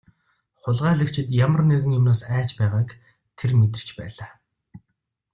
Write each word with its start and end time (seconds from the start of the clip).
Хулгайлагчид 0.61 1.27
ямар 1.45 1.61
нэгэн 1.69 1.95
юмнаас 1.99 2.21
айж 2.35 2.49
байгааг 2.59 2.89
тэр 3.37 3.51
мэдэрч 3.59 3.89
байлаа. 3.97 4.29